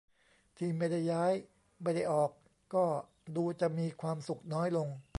[0.57, 1.33] ที่ไม่ได้ย้าย
[1.81, 2.31] ไม่ได้ออก
[2.75, 2.85] ก็
[3.35, 4.87] ดูจะมีความสุขน้อยลง